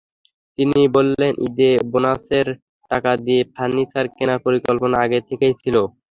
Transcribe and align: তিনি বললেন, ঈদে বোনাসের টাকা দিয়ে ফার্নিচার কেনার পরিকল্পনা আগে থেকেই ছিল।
তিনি 0.57 0.81
বললেন, 0.95 1.31
ঈদে 1.45 1.69
বোনাসের 1.91 2.47
টাকা 2.91 3.11
দিয়ে 3.25 3.41
ফার্নিচার 3.53 4.05
কেনার 4.15 4.39
পরিকল্পনা 4.45 4.95
আগে 5.05 5.19
থেকেই 5.29 5.53
ছিল। 5.61 5.75